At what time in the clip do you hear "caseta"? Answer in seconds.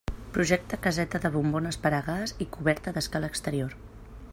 0.85-1.21